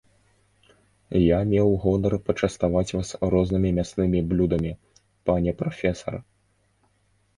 Я 1.23 1.39
меў 1.49 1.69
гонар 1.83 2.15
пачаставаць 2.29 2.95
вас 2.97 3.09
рознымі 3.35 3.69
мяснымі 3.77 4.19
блюдамі, 4.33 4.71
пане 5.29 5.51
прафесар. 5.61 6.15